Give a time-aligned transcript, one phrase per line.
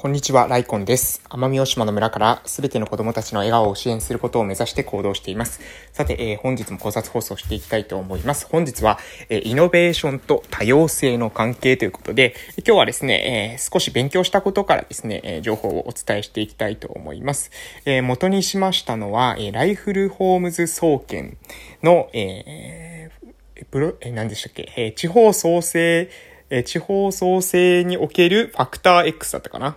[0.00, 1.20] こんにちは、ライコンです。
[1.28, 5.60] 奄美大島の村からすべての子供たちの笑顔を支援することを目指して行動しています。
[5.92, 8.46] さて、えー、本日も考察放送していきたいと思います。
[8.46, 12.34] 本日は、えー、イノベーションと多様性の関係ということで、
[12.66, 17.50] 今日はですね、えー、少し勉強したことからですね、え情報をお伝えしていきたいと思います。
[17.84, 21.36] え元にしましたのは、えライフルホームズ総研
[21.82, 26.08] の、えー、プロ、え何でしたっけ、え地方創生、
[26.48, 29.76] え地方創生におけるファクター X だったかな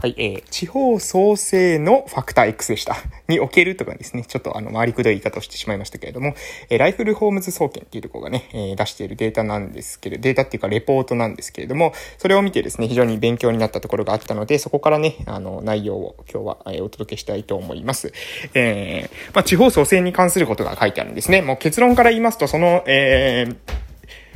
[0.00, 2.96] はい、えー、地方創生のファクター X でした。
[3.28, 6.34] におけるとかですね、ちょっとあの、回りくどい言い方をしてしまいましたけれども、
[6.70, 18.14] えー、ライフルホームズ総研っていうところがね、えー、出しているデータなんですけれど、データっていうかレポートなんですけれども、それを見てですね、非常に勉強になったところがあったので、そこからね、あの、内容を今日は、えー、お届けしたいと思います。
[18.54, 21.42] えー、まあ、地方創生に関することが書いてあるんですね。
[21.42, 23.56] もう結論から言いますと、その、えー、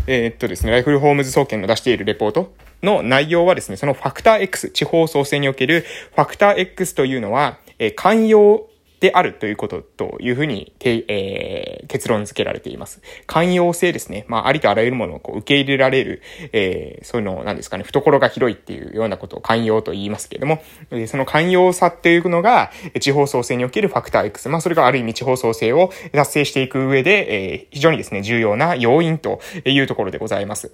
[0.08, 2.52] えー、っとですね、ライフルホームズ総研の出しているレポート
[2.84, 5.84] の内容はですね、そのファクター X、地方創生における
[6.14, 8.68] ファクター X というのは、えー、寛容
[9.04, 13.02] であるということというふうに、えー、結論付けられています。
[13.26, 14.24] 寛容性ですね。
[14.28, 24.48] まあ、ありとあらゆるものをこう受け入れられる、えー、そういうの、なんですかね、懐が広いっていうようなことを寛容と言いますけれども、えその寛容さっていうのが、地方創生におけるファクター X。
[24.48, 30.72] まあ、それがある意味地方創生を達成していく上で、えー、非常にですね、重要な要因というところでございます。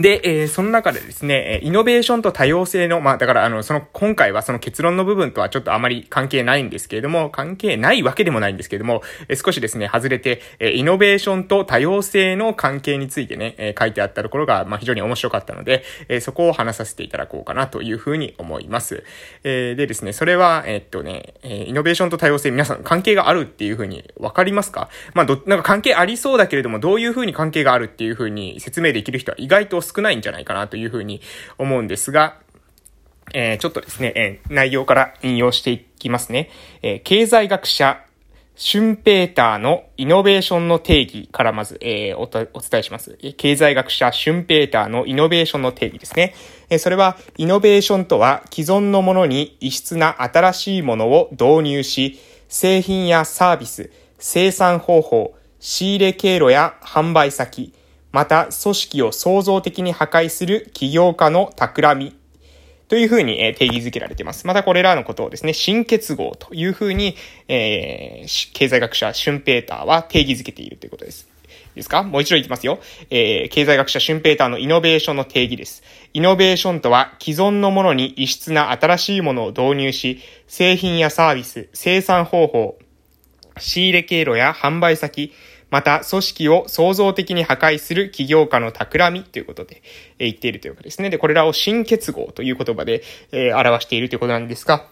[0.00, 19.04] で、えー、その中でですね、イノベーションと多様性の、まあ、だから、あの、その、今回はその結論の部分とはちょっとあまり関係ないんですけれども、関係ないわけでもないんですけれども、えー、少しですね、外れて、えー、イノベーションと多様性の関係についてね、えー、書いてあったところが、まあ、非常に面白かったので、えー、そこを話させていただこうかなというふうに思います。
[19.44, 24.88] えー、でですね、それは、えー、っとね、えー、イノベーションと多様性、皆さん関係があるっていうふうにわかりますか？
[25.14, 31.20] まあ、ど、なんか関係ありそうだけれども、どういうふうに関係があるっていうふうに説明できる人は意外と少ないんじゃないかなというふうに
[31.58, 32.38] 思うんですが、
[33.34, 36.50] えー、ちょっとですね、えー、内容から引用していきますね。
[36.82, 38.02] えー、経済学者、
[38.54, 43.18] シュンペーターのイノベーションの定義からまず、えー、おお伝えします。
[43.36, 46.34] 経済学者、シュンペーターのイノベーションの定義ですね。
[46.70, 57.74] えー、それは、イノベーションとは既存のものに異質な新しいものを導入し、製品やサービス、生産方法、仕入れ経路や販売先、
[58.16, 62.16] また組織を創造的に破壊する起業家の企み
[62.88, 64.46] というふうに、え定義づけられています。
[64.46, 67.14] またこれらのことをですね、新結合というふうに、
[67.46, 71.28] えー、経済学者シュンペーターは定義づけているということです。
[71.44, 72.04] いいですか？
[72.04, 72.78] もう一度いきますよ。
[73.10, 75.82] えー、経済学者シュンペーターのイノベーションの定義です。
[76.14, 82.78] イノベーションとは既存のものに異質な新しいものを導入し、製品やサービス、生産方法、
[83.58, 85.34] 仕入れ経路や販売先、
[85.70, 89.82] また、組織を創造的に破壊する起業家の企みということで、
[90.18, 91.10] え、言っているということですね。
[91.10, 94.88] で、これらを新結合という言葉で、え、表しているということなんですが、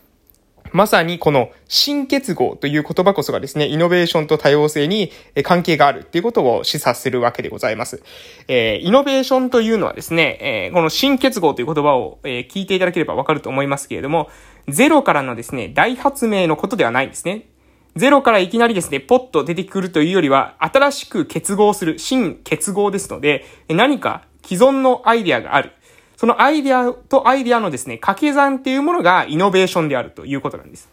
[0.75, 5.13] まさにこの新結合という言葉こそがですね、イノベーションと多様性に
[5.45, 8.03] 関係があるっていうことを示唆するわけでございます。
[8.49, 14.31] えー、イノベーションというのはですね、えー、この新結合という言葉を、えー、聞いていただければわかると思いますけれども、
[14.69, 17.47] ゼロからのですね、大発明のことではないんですね。
[17.97, 25.73] ゼロからいきなりですね、ポッと出てくるというよりは、新しく結合する、新結合ですので、何か既存のアイデアがある。
[26.17, 30.89] そのアイデアとアイデアのですね、掛け算っていうものがイノベーションであるということなんです。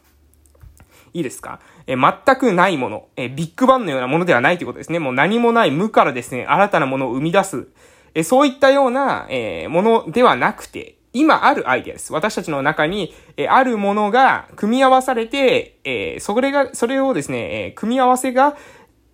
[1.13, 1.59] いいですか？
[1.88, 5.00] え全くないもの、えビッグバンのようなものではないということですね。
[5.00, 7.68] もう何もない無からですね、新たなものを生み出す。
[8.13, 12.14] えそういったような、えものではなくて、今あるアイデアです。
[12.14, 18.56] 私たちの中に、えあるものが組み合わされて、えそれが、それをですね、え組み合わせが、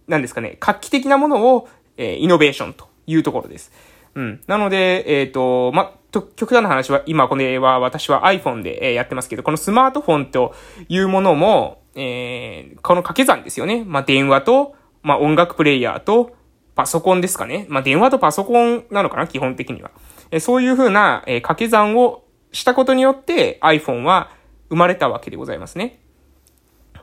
[0.08, 3.72] 何ですかね、画期的なものを、えイノベーションというところです。
[4.14, 4.42] うん。
[4.48, 10.54] なので、えっ、ー、と、ま、と、極端な話は、今これは私は iPhone で、えやってますけど、このスマートフォンと
[10.90, 13.84] いうものも、えー、この掛け算ですよね。
[13.84, 16.37] まあ、電話と、まあ、音楽プレイヤーと、
[16.78, 17.66] パソコンですかね。
[17.70, 19.90] まあ、電話とパソコンなのかな、基本的には。
[20.30, 24.30] えそういうふうな、え掛け算をしたことによって iPhone は
[24.70, 26.00] 生まれたわけでございますね。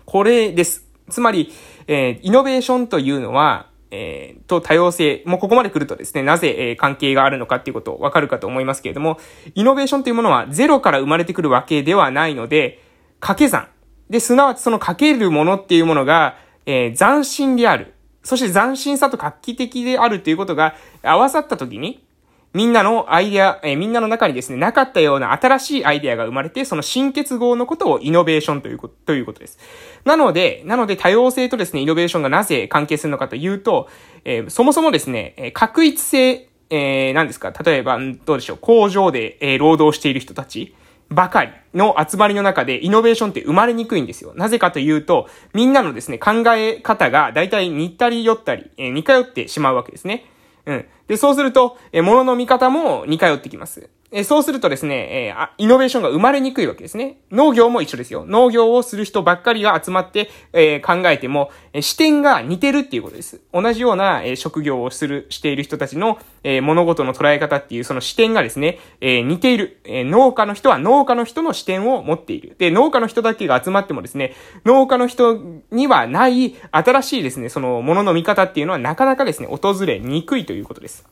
[0.05, 0.87] これです。
[1.11, 1.53] つまり、
[1.89, 9.19] えー、イノベーションというのは、えー、と多様性、もうここまで来るとですね、なぜ、えー、関係があるのかっていうことわかるかと思いますけれども、
[9.57, 12.81] イノベーションというものはゼロから生まれてくるわけではないので、
[13.19, 13.69] 掛け算。
[14.09, 17.94] で、すなわちその掛けるものっていうものが、えー、斬新である。
[18.25, 22.05] そして斬新さと画期的であるということが合わさったときに、
[22.53, 29.59] みんなのアイデア、えー、みんなの中にですね、なかったような新しいアイデアが生まれて、その新結合のことをイノベーションということ、ということです。
[30.05, 33.89] なので、なので多様性とですね、イノベーションがなぜ関係するのかというと、
[34.25, 37.53] えー、そもそもですね、確一性えー、何ですか？
[37.65, 40.75] 例えば、どうでしょう、工場で、えー、労働している人たち。
[41.15, 44.33] ばかりの集まりの中でイノベーションって生まれにくいんですよ。
[44.35, 50.25] なぜかというと、みんなのですね、考え方が大体似たり寄ったり、えー、似通ってしまうわけですね。
[50.67, 50.85] うん。
[51.09, 53.89] で、そうすると、えー、物の見方も似通ってきます。
[54.17, 57.19] えそうするとですね、えー、イノベーションが生まれにくいわけですね。
[57.33, 58.25] 農業も一緒ですよ。
[58.25, 63.41] 農業をする人ばっかりが集まって、えー、考えても、え、視点が似てるっていうことです。
[63.53, 72.55] 同じような、え職業をする、している人たちの、え物事の捉え方っていうその視点がですね、え似ている、え農家の人は農家の人の視点を持っている。
[72.57, 75.41] で、農家の人だけが集まってもですね、農家の人
[75.73, 81.05] にはない新しいですね、そのものの見方っていうのはなかなかですね、訪れにくいということです。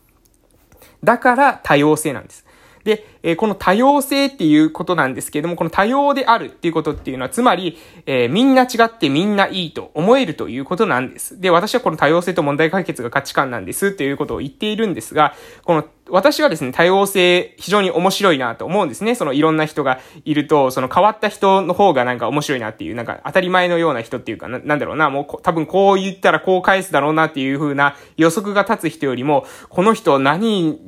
[1.03, 2.47] だから多様性なんです。
[2.85, 11.41] で、え、この多様性っていうことなんですけれども、この多様であるっていうことっていうのは、つまり、えー、みんな違ってみんないいと思えるということなんです。
[11.41, 15.35] で、私はこの多様性と問題解決が価値観なんですということを言っているんですが、
[15.65, 19.15] この私はですね、多様性非常に面白いなと思うんですね。
[19.15, 30.79] そのいろんな人がいると、その変わった人の方がなんか面白いなっていう、なんか当たり前のような人っていうか、ななんだろうな、もう多分こう言ったらこう返すだろうなっていう風な予測が立つ人よりも、この人何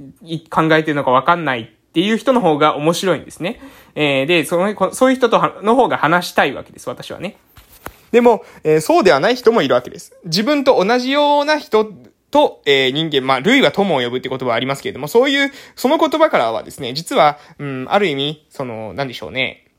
[0.50, 3.62] 考えてるのかわかんないっていう人の方が面白いんですね。
[3.94, 7.38] えー、で、その、そういう人との方が話したいわけです、私はね。
[8.12, 10.14] でも、えー、そうではない人もいるわけです。
[10.26, 11.90] 自分と同じような人
[12.34, 19.70] と、えー、人間、まあ、類は友を呼ぶって言葉はありますけれども、そういう、その言葉からはですね、実は、うん、ある意味、その、なんでしょうね、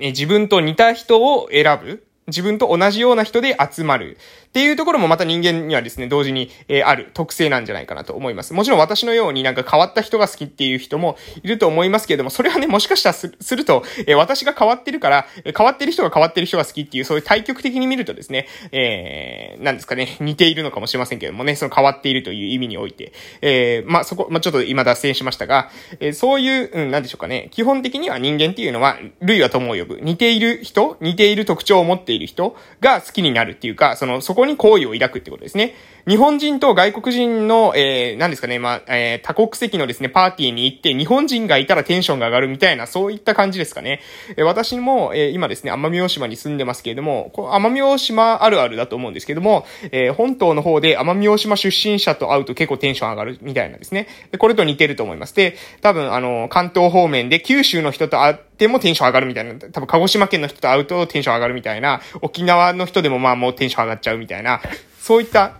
[0.00, 2.04] えー、自分と似た人を選ぶ。
[2.26, 4.18] 自分と同じような人で集まる。
[4.56, 8.54] っていうところもまた人間にはですね、同時に、えー、ある特性なんじゃないかなと思います。
[8.54, 23.12] もちろん私のようになんか変わった人が好きっていう人もいると思いますけれども、それはね、もしかしたらすると、えー、私が変わってるから、変わってる人が変わってる人が好きっていう、そういう対極的に見るとですね、えー、なんですかね、似ているのかもしれませんけどもね、その変わっているという意味において、
[23.42, 25.68] えー、まあ、そこ、まあ、ちょっと今脱線しましたが、
[26.00, 30.00] えー、そういう、うん、なんでしょうかね、基本的には人間っていうのは、類は友を呼ぶ。
[30.00, 35.74] 似ている人、似ている特徴を持っている人が好きになるっていうか、その、そこに好意を抱くってことですね。
[36.08, 44.00] 日本人と外国人の、えー、何ですかね、まあ、えー、多国籍のですね、パーティーに行って、日本人がいたらテンションが上がるみたいな、そういった感じですかね。
[44.36, 54.06] えー、私も、えー、今ですね、奄美大島に住んでますけれども、こ奄美大島あるあるだと思うんですけども、えー、本島の方で奄美大島出身者と会うと結構テンション上がるみたいなんですね。
[54.30, 55.34] で、これと似てると思います。
[55.34, 64.60] で、多分、あの、関東方面で九州の人と会ってもテンション上がるみたいな、多分鹿児島県の人と会うとテンション上がるみたいな、沖縄の人でもまあもうテンション上がっちゃうみたいな、
[64.98, 65.56] そういった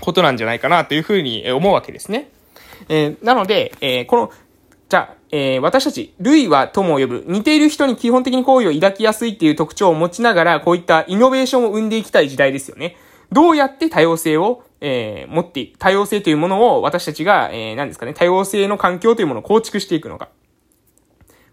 [0.00, 2.30] ことなんじゃないかなというふうに思うわけですね。
[2.88, 4.32] えー、なので、えー、この、
[4.88, 7.24] じゃあ、えー、私たち、類は友を呼ぶ。
[7.26, 12.96] 似ている人に基本的に好意を抱きやすいっていう特徴を持ちながら、こういったイノベーションを生んでいきたい時代ですよね。
[13.30, 20.28] どうやって多様性を、えー、持って、多様性というものを私たちが、えー、何ですかね、多様性の環境というものを構築していくのか。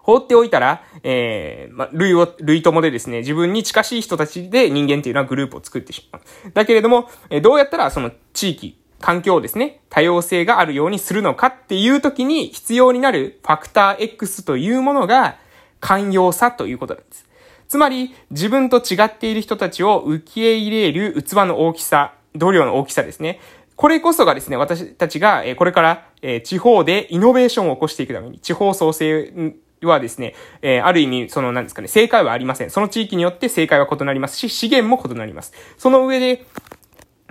[0.09, 6.21] 放っておいたら、えー、ま、類を、類友でですね、自分に近しい人たちで人間っていうのはグループを作ってしまう。
[6.53, 15.37] だけれども、えどうやったらその地域、環境をですね、多様性があるようにするのかっていう時に必要になるファクター X というものが
[15.79, 17.29] 寛容さということなんです。
[17.67, 23.39] つまり、自分と違っている人たちを受け入れる器の大きさ、度量の大きさですね。
[23.75, 29.53] これこそがですね、私たちが、これから、地方でイノベーションを起こしていくために、地方創生
[29.87, 32.69] はですね、えー、ある意味、その、なんですかね、正解はありません。
[32.69, 35.53] その地域によって正解は異なりますし、資源も異なります。
[35.77, 36.45] その上で、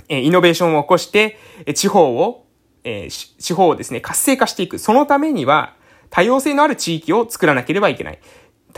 [0.08, 2.46] えー、イノベーションを起こして、えー、地方を、
[2.84, 4.78] えー、地方をですね、活性化していく。
[4.78, 5.74] そのためには、
[6.10, 8.18] 多様性のある地域を作らなければいけない。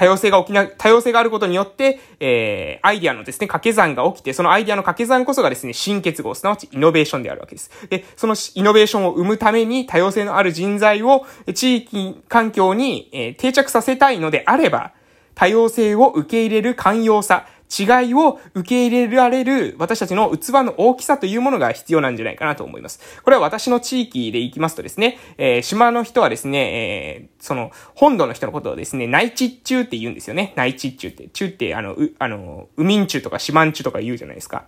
[0.00, 7.70] 多様性が起きな、多様性があることによって、えー、アイディアのですね、掛け算が起きて、そのアイディアの掛け算こそがですね、新結合、すなわちイノベーションであるわけです。
[7.90, 14.92] で、そのイノベーションを生むために多様性のある人材を地域環境に、えー、定着させたいのであれば、
[15.34, 23.00] 多様性を受け入れる寛容さ、違いを受け入れられる私たちの器の大きさというものが必要なんじゃないかなと思います。
[23.22, 30.52] これは私の地域で行きますとですね、えー、島の人はですね、えー、その、本土の人のことをですね、内地中って言うんですよね。
[30.56, 31.28] 内地中って。
[31.28, 34.64] 中って、あの、う、あの、ウミンチュとかシマンチュとか言うじゃないですか。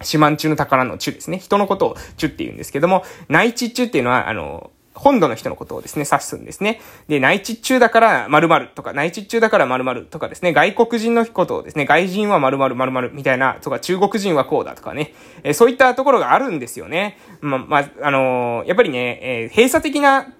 [0.00, 1.38] 四万中の宝の中ですね。
[1.38, 6.80] 人のことを中って言うんですけども、内地中っていうのは、あの、本土の人のことをですね、指すんですね。
[7.08, 17.18] で、内地中だから〇〇とか、内地中だから〇〇とかですね、外国人のことをですね、外人は〇〇〇〇みたいな、とか中国人はこうだとかね、えー、そういったところがあるんですよね。
[17.40, 20.32] ま、まあ、のー、やっぱりね、えー、閉鎖的な、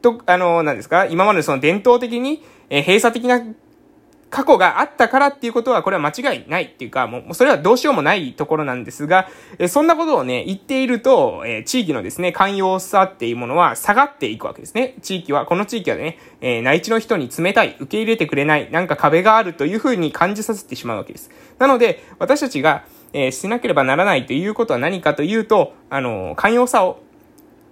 [0.00, 3.42] と、あのー、なんですか、今までその伝統的に、え、閉鎖的な
[4.30, 14.96] 過去があったからっていうことは、これは間違いないっていうか、もう、それはどうしようもないところなんですが、えそんなことをね、言っていると、え地域のですね、寛容さっていうものは下がっていくわけですね。
[15.00, 21.30] 地域は、この地域はね、え内地の人に冷たい、受け入れてくれない、なんか壁があるというふうに感じさせてしまうわけです。
[21.58, 27.00] なので、私たちが、えしなければならないということは何かというと、あの、寛容さを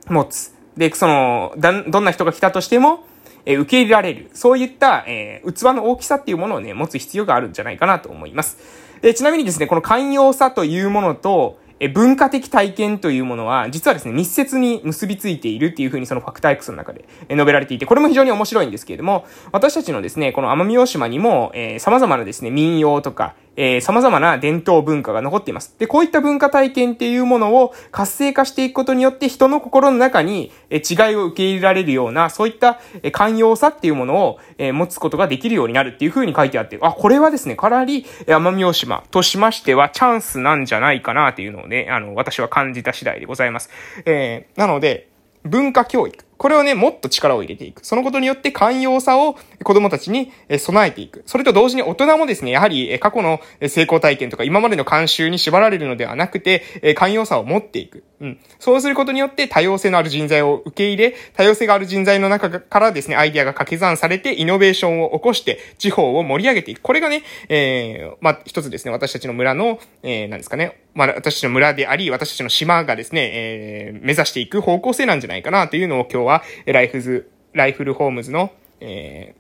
[0.08, 0.54] 持つ。
[0.76, 3.04] で、その、だ、どんな人が来たとしても、
[3.46, 4.28] え受け入れられる。
[4.34, 8.58] そういった、え、器の大きさっていうものをね、持つ必要があるんじゃないかなと思います。
[9.00, 25.74] で、ちなみにですね、この寛容さというものと、え文化的体験というものは、実はですね、密接に結びついているっていうふうにそのファクター X の中で述べられていて、これも非常に面白いんですけれども、私たちのですね、この奄美大島にも、えー、様々なですね、民謡とか、えー、様々な伝統文化が残っています。
[25.78, 43.70] で、こういった文化体験っていうものを活性化していくことによって人の心の中に、え違いを受け入れられるような、そういった、え寛容さっていうものを、え持つことができるようになるっていう風に書いてあって、あ、これはですね、かなり、奄美大島としましてはチャンスなんじゃないかなっていうのをね、あの、私は感じた次第でございます。
[44.04, 45.08] えー、なので、
[45.44, 46.25] 文化教育。
[46.38, 47.84] これをね、もっと力を入れていく。
[47.84, 51.22] そのことによって寛容さを子供たちに備えていく。
[51.26, 58.04] それと同時に大人もですね、やはり過去の成功体験とか今までの慣習に縛られるのではなくて、寛容さを持っていく。
[58.20, 58.38] うん。
[58.58, 66.80] そうすることによって多様性のある人材を受け入れ、多様性がある人材の中からですね、アイデアが掛け算されて、イノベーションを起こして、地方を盛り上げていく。
[66.80, 79.34] これがね、えー、まあ、一つですね、私たちの村の、えー、なんですかね、まあ、私たちの村であり、私たちの島がですね、えー、目指していく方向性なんじゃないかなというのを今日は、ライフズ、ライフルホームズの、え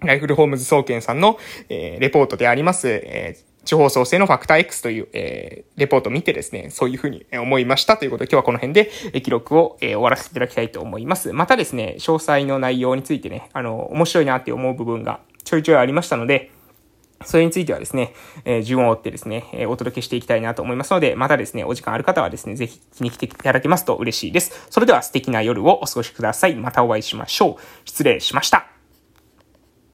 [0.00, 11.32] ー、ライフルホームズ総研さんの、えー、レポートであります、えー、地方創生のファクター X という、えー、レポートを見てですね、そういうふうに思いましたということで、今日はこの辺で、え記録を、えー、終わらせていただきたいと思います。
[11.32, 16.50] またですね、詳細の内容についてね、あの、面白いなって思う部分がちょいちょいありましたので、
[17.24, 24.66] それについてはですね、えー、順を追ってですね、えー、お届けしていきたいなと思いますので、またですね、お時間ある方はですね、ぜひ気に来ていただけますと嬉しいです。
[24.70, 26.54] それでは素敵な夜をお過ごしください。
[26.54, 27.88] またお会いしましょう。
[27.88, 28.75] 失礼しました。